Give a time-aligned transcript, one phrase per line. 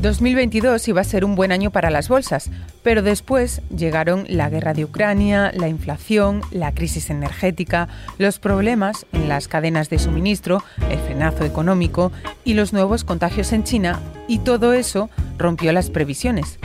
[0.00, 2.50] 2022 iba a ser un buen año para las bolsas,
[2.82, 9.28] pero después llegaron la guerra de Ucrania, la inflación, la crisis energética, los problemas en
[9.28, 12.12] las cadenas de suministro, el frenazo económico
[12.44, 16.58] y los nuevos contagios en China, y todo eso rompió las previsiones.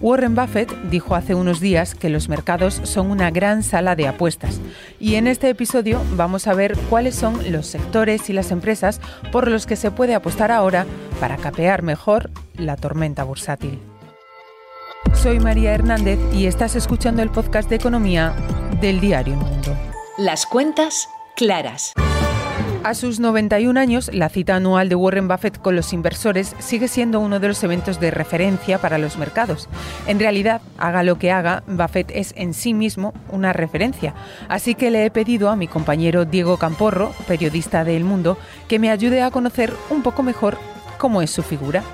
[0.00, 4.60] Warren Buffett dijo hace unos días que los mercados son una gran sala de apuestas
[4.98, 9.00] y en este episodio vamos a ver cuáles son los sectores y las empresas
[9.30, 10.86] por los que se puede apostar ahora
[11.20, 13.78] para capear mejor la tormenta bursátil.
[15.14, 18.34] Soy María Hernández y estás escuchando el podcast de economía
[18.80, 19.76] del diario Mundo.
[20.16, 21.92] Las cuentas claras.
[22.82, 27.20] A sus 91 años, la cita anual de Warren Buffett con los inversores sigue siendo
[27.20, 29.68] uno de los eventos de referencia para los mercados.
[30.06, 34.14] En realidad, haga lo que haga, Buffett es en sí mismo una referencia.
[34.48, 38.78] Así que le he pedido a mi compañero Diego Camporro, periodista de El Mundo, que
[38.78, 40.56] me ayude a conocer un poco mejor
[40.96, 41.84] cómo es su figura.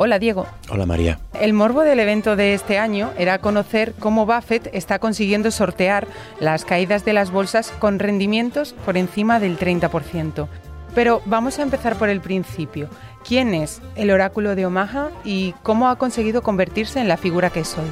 [0.00, 0.46] Hola Diego.
[0.70, 1.18] Hola María.
[1.40, 6.06] El morbo del evento de este año era conocer cómo Buffett está consiguiendo sortear
[6.38, 10.46] las caídas de las bolsas con rendimientos por encima del 30%.
[10.94, 12.88] Pero vamos a empezar por el principio.
[13.26, 17.60] ¿Quién es el oráculo de Omaha y cómo ha conseguido convertirse en la figura que
[17.60, 17.90] es hoy?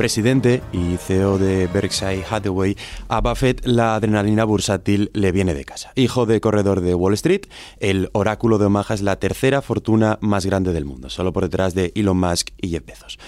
[0.00, 2.74] Presidente y CEO de Berkshire Hathaway,
[3.08, 5.92] a Buffett la adrenalina bursátil le viene de casa.
[5.94, 7.42] Hijo de corredor de Wall Street,
[7.80, 11.74] el oráculo de Omaha es la tercera fortuna más grande del mundo, solo por detrás
[11.74, 13.18] de Elon Musk y Jeff Bezos.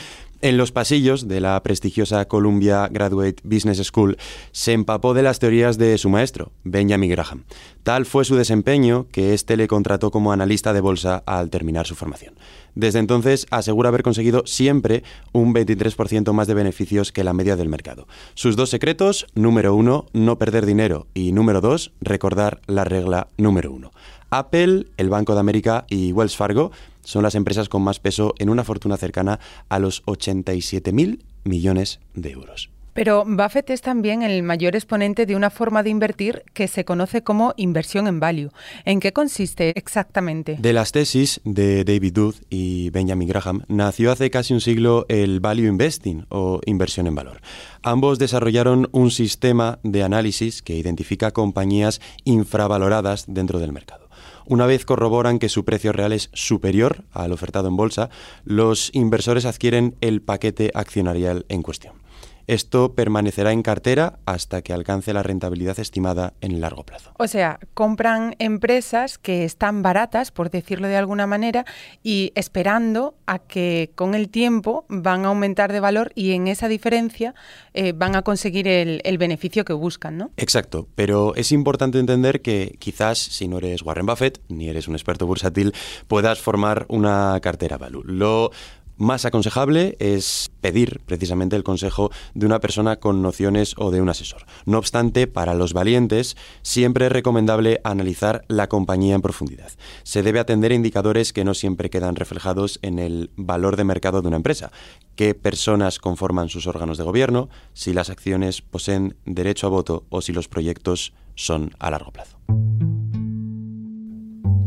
[0.45, 4.17] En los pasillos de la prestigiosa Columbia Graduate Business School
[4.51, 7.45] se empapó de las teorías de su maestro, Benjamin Graham.
[7.85, 11.95] Tal fue su desempeño que éste le contrató como analista de bolsa al terminar su
[11.95, 12.35] formación.
[12.75, 17.69] Desde entonces asegura haber conseguido siempre un 23% más de beneficios que la media del
[17.69, 18.09] mercado.
[18.35, 23.71] Sus dos secretos, número uno, no perder dinero y número dos, recordar la regla número
[23.71, 23.93] uno.
[24.31, 28.51] Apple, el Banco de América y Wells Fargo son las empresas con más peso en
[28.51, 32.71] una fortuna cercana a los 87.000 millones de euros.
[32.95, 37.23] Pero Buffett es también el mayor exponente de una forma de invertir que se conoce
[37.23, 38.51] como inversión en value.
[38.85, 40.59] ¿En qué consiste exactamente?
[40.61, 45.41] De las tesis de David Duth y Benjamin Graham nació hace casi un siglo el
[45.41, 47.41] Value Investing o inversión en valor.
[47.83, 54.02] Ambos desarrollaron un sistema de análisis que identifica compañías infravaloradas dentro del mercado.
[54.47, 58.11] Una vez corroboran que su precio real es superior al ofertado en bolsa,
[58.45, 62.02] los inversores adquieren el paquete accionarial en cuestión.
[62.47, 67.13] Esto permanecerá en cartera hasta que alcance la rentabilidad estimada en el largo plazo.
[67.19, 71.65] O sea, compran empresas que están baratas, por decirlo de alguna manera,
[72.03, 76.69] y esperando a que con el tiempo van a aumentar de valor y en esa
[76.69, 77.35] diferencia
[77.75, 80.31] eh, van a conseguir el, el, beneficio que buscan, ¿no?
[80.37, 84.95] Exacto, pero es importante entender que quizás si no eres Warren Buffett ni eres un
[84.95, 85.73] experto bursátil,
[86.09, 88.03] puedas formar una cartera value.
[88.05, 88.51] Lo
[88.97, 94.09] más aconsejable es pedir precisamente el consejo de una persona con nociones o de un
[94.09, 94.47] asesor.
[94.67, 99.71] No obstante, para los valientes siempre es recomendable analizar la compañía en profundidad.
[100.03, 104.23] Se debe atender a indicadores que no siempre quedan reflejados en el valor de mercado
[104.23, 104.71] de una empresa.
[105.17, 110.23] Qué personas conforman sus órganos de gobierno, si las acciones poseen derecho a voto o
[110.23, 112.39] si los proyectos son a largo plazo.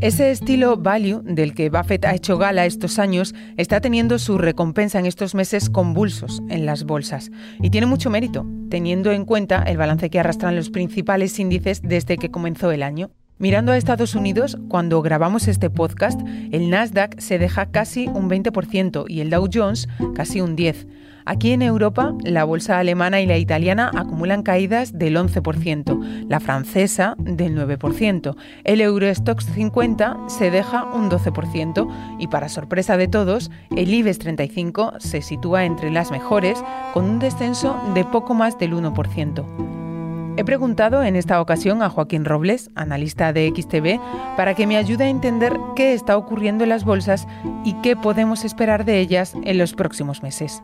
[0.01, 4.99] Ese estilo value del que Buffett ha hecho gala estos años está teniendo su recompensa
[4.99, 7.31] en estos meses convulsos en las bolsas.
[7.61, 12.17] Y tiene mucho mérito, teniendo en cuenta el balance que arrastran los principales índices desde
[12.17, 13.09] que comenzó el año.
[13.37, 16.19] Mirando a Estados Unidos, cuando grabamos este podcast,
[16.51, 20.87] el Nasdaq se deja casi un 20% y el Dow Jones casi un 10%.
[21.27, 27.15] Aquí en Europa, la bolsa alemana y la italiana acumulan caídas del 11%, la francesa
[27.17, 33.91] del 9%, el Eurostox 50 se deja un 12% y para sorpresa de todos, el
[33.91, 36.63] IBEX 35 se sitúa entre las mejores
[36.93, 39.45] con un descenso de poco más del 1%.
[40.37, 43.99] He preguntado en esta ocasión a Joaquín Robles, analista de XTB,
[44.35, 47.25] para que me ayude a entender qué está ocurriendo en las bolsas
[47.63, 50.61] y qué podemos esperar de ellas en los próximos meses.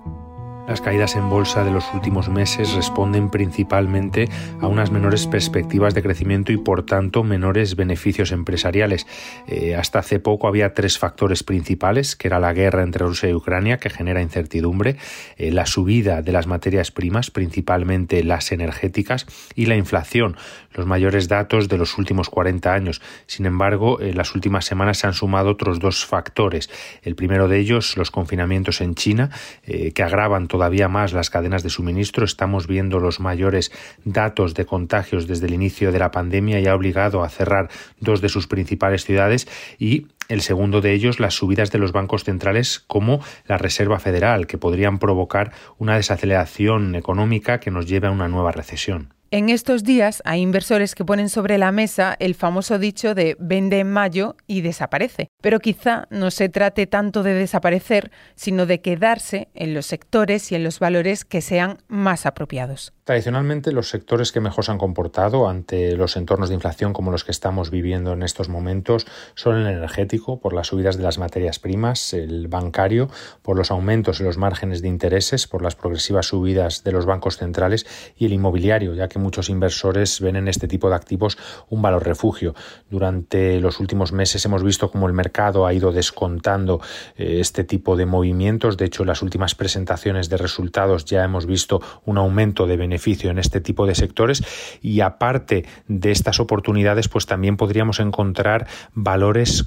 [0.68, 4.30] Las caídas en bolsa de los últimos meses responden principalmente
[4.62, 9.08] a unas menores perspectivas de crecimiento y por tanto menores beneficios empresariales.
[9.48, 13.34] Eh, hasta hace poco había tres factores principales, que era la guerra entre Rusia y
[13.34, 14.98] Ucrania, que genera incertidumbre,
[15.38, 19.26] eh, la subida de las materias primas, principalmente las energéticas,
[19.56, 20.38] y la inflación,
[20.74, 23.02] los mayores datos de los últimos 40 años.
[23.26, 26.70] Sin embargo, en las últimas semanas se han sumado otros dos factores.
[27.02, 29.32] El primero de ellos, los confinamientos en China,
[29.64, 32.26] eh, que agravan todavía más las cadenas de suministro.
[32.26, 33.72] Estamos viendo los mayores
[34.04, 37.70] datos de contagios desde el inicio de la pandemia y ha obligado a cerrar
[38.02, 39.48] dos de sus principales ciudades
[39.80, 44.48] y El segundo de ellos, las subidas de los bancos centrales como la Reserva Federal,
[44.48, 49.14] que podrían provocar una desaceleración económica que nos lleve a una nueva recesión.
[49.34, 53.80] En estos días hay inversores que ponen sobre la mesa el famoso dicho de vende
[53.80, 55.30] en mayo y desaparece.
[55.42, 60.56] Pero quizá no se trate tanto de desaparecer, sino de quedarse en los sectores y
[60.56, 62.92] en los valores que sean más apropiados.
[63.06, 67.24] Tradicionalmente los sectores que mejor se han comportado ante los entornos de inflación como los
[67.24, 71.60] que estamos viviendo en estos momentos son el energético por las subidas de las materias
[71.60, 73.10] primas, el bancario
[73.42, 77.38] por los aumentos en los márgenes de intereses, por las progresivas subidas de los bancos
[77.38, 77.86] centrales
[78.16, 81.38] y el inmobiliario, ya que muchos inversores ven en este tipo de activos
[81.70, 82.54] un valor refugio.
[82.90, 86.82] Durante los últimos meses hemos visto cómo el mercado ha ido descontando
[87.18, 88.78] eh, este tipo de movimientos.
[88.78, 93.32] De hecho, en las últimas presentaciones de resultados ya hemos visto un aumento de beneficios
[93.32, 94.44] en este tipo de sectores
[94.82, 99.64] y aparte de estas oportunidades pues también podríamos encontrar valores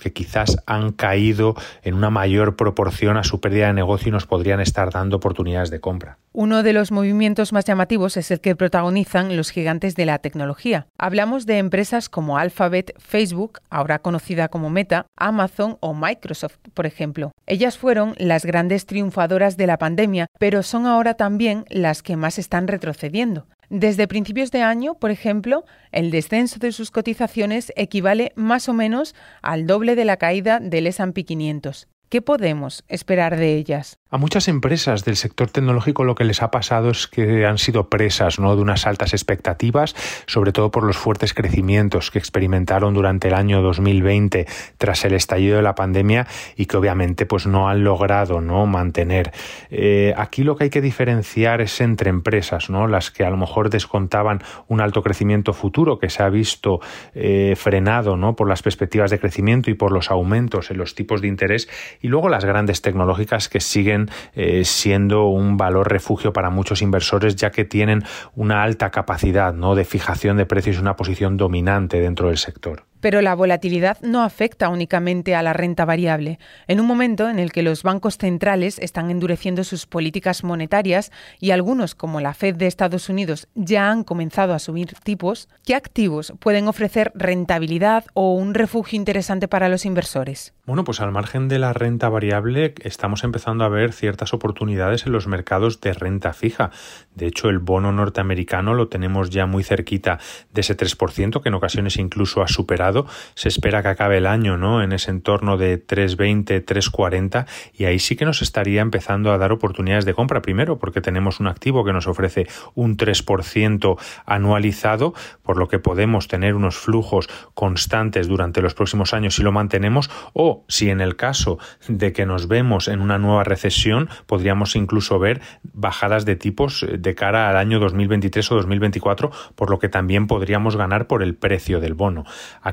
[0.00, 4.26] que quizás han caído en una mayor proporción a su pérdida de negocio y nos
[4.26, 6.18] podrían estar dando oportunidades de compra.
[6.32, 10.86] Uno de los movimientos más llamativos es el que protagonizan los gigantes de la tecnología.
[10.98, 17.30] Hablamos de empresas como Alphabet, Facebook, ahora conocida como Meta, Amazon o Microsoft, por ejemplo.
[17.46, 22.38] Ellas fueron las grandes triunfadoras de la pandemia, pero son ahora también las que más
[22.38, 23.46] están retrocediendo.
[23.74, 29.14] Desde principios de año, por ejemplo, el descenso de sus cotizaciones equivale más o menos
[29.40, 31.88] al doble de la caída del S&P 500.
[32.10, 33.98] ¿Qué podemos esperar de ellas?
[34.14, 37.88] A muchas empresas del sector tecnológico lo que les ha pasado es que han sido
[37.88, 38.54] presas ¿no?
[38.54, 43.62] de unas altas expectativas, sobre todo por los fuertes crecimientos que experimentaron durante el año
[43.62, 46.26] 2020 tras el estallido de la pandemia
[46.56, 48.66] y que obviamente pues, no han logrado ¿no?
[48.66, 49.32] mantener.
[49.70, 52.88] Eh, aquí lo que hay que diferenciar es entre empresas, ¿no?
[52.88, 56.80] las que a lo mejor descontaban un alto crecimiento futuro que se ha visto
[57.14, 58.36] eh, frenado ¿no?
[58.36, 61.66] por las perspectivas de crecimiento y por los aumentos en los tipos de interés
[62.02, 64.01] y luego las grandes tecnológicas que siguen
[64.34, 68.02] eh, siendo un valor refugio para muchos inversores ya que tienen
[68.34, 69.74] una alta capacidad ¿no?
[69.74, 72.84] de fijación de precios y una posición dominante dentro del sector.
[73.02, 76.38] Pero la volatilidad no afecta únicamente a la renta variable.
[76.68, 81.10] En un momento en el que los bancos centrales están endureciendo sus políticas monetarias
[81.40, 85.74] y algunos, como la Fed de Estados Unidos, ya han comenzado a subir tipos, ¿qué
[85.74, 90.54] activos pueden ofrecer rentabilidad o un refugio interesante para los inversores?
[90.64, 95.12] Bueno, pues al margen de la renta variable estamos empezando a ver ciertas oportunidades en
[95.12, 96.70] los mercados de renta fija.
[97.16, 100.20] De hecho, el bono norteamericano lo tenemos ya muy cerquita
[100.52, 102.91] de ese 3%, que en ocasiones incluso ha superado
[103.34, 104.82] se espera que acabe el año ¿no?
[104.82, 109.52] en ese entorno de 3,20, 3,40 y ahí sí que nos estaría empezando a dar
[109.52, 110.42] oportunidades de compra.
[110.42, 116.28] Primero, porque tenemos un activo que nos ofrece un 3% anualizado, por lo que podemos
[116.28, 121.16] tener unos flujos constantes durante los próximos años si lo mantenemos o si en el
[121.16, 121.58] caso
[121.88, 125.40] de que nos vemos en una nueva recesión, podríamos incluso ver
[125.72, 130.76] bajadas de tipos de cara al año 2023 o 2024, por lo que también podríamos
[130.76, 132.24] ganar por el precio del bono.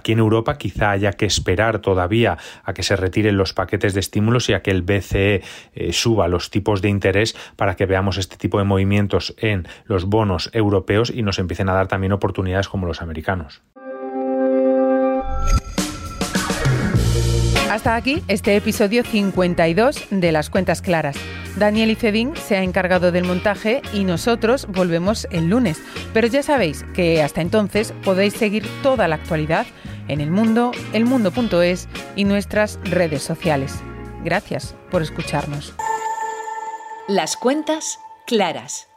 [0.09, 3.99] Aquí en Europa quizá haya que esperar todavía a que se retiren los paquetes de
[3.99, 5.43] estímulos y a que el BCE
[5.75, 10.05] eh, suba los tipos de interés para que veamos este tipo de movimientos en los
[10.05, 13.61] bonos europeos y nos empiecen a dar también oportunidades como los americanos.
[17.69, 21.17] Hasta aquí este episodio 52 de Las Cuentas Claras.
[21.55, 25.79] Daniel Icedín se ha encargado del montaje y nosotros volvemos el lunes.
[26.13, 29.67] Pero ya sabéis que hasta entonces podéis seguir toda la actualidad
[30.09, 33.75] en el mundo, elmundo.es y nuestras redes sociales.
[34.23, 35.73] Gracias por escucharnos.
[37.07, 38.88] Las cuentas claras.